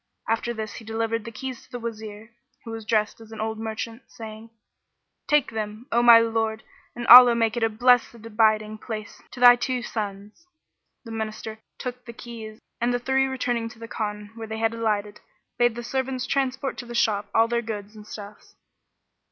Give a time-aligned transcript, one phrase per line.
[0.27, 2.31] After this he delivered the keys to the Wazir,
[2.65, 4.49] who was dressed as an old merchant, saying,
[5.27, 6.63] "Take them, O my lord,
[6.95, 10.47] and Allah make it a blessed abiding place to thy two sons!"
[11.05, 14.73] The Minister took the keys and the three returning to the Khan where they had
[14.73, 15.19] alighted,
[15.59, 18.55] bade the servants transport to the shop all their goods and stuffs.